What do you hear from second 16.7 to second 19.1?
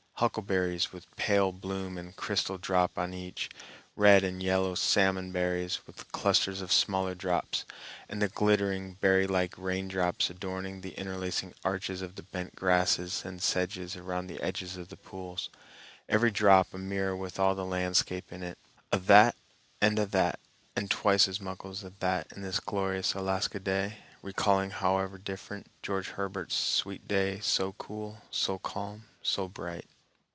a mirror with all the landscape in it. A'